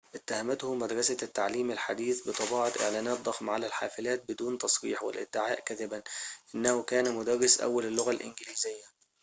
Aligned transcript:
اتهمته 0.15 0.73
مدرسة 0.75 1.17
التعليم 1.23 1.71
الحديث 1.71 2.27
بطباعة 2.29 2.71
إعلانات 2.81 3.17
ضخمة 3.17 3.53
على 3.53 3.67
الحافلات 3.67 4.31
بدون 4.31 4.57
تصريح 4.57 5.03
والادعاء 5.03 5.59
كذبًا 5.59 6.01
أنه 6.55 6.83
كان 6.83 7.15
مدرس 7.15 7.61
أول 7.61 7.85
اللغة 7.85 8.11
الإنجليزية 8.11 8.83